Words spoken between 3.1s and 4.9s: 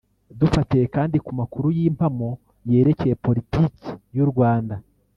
politiki y’u Rwanda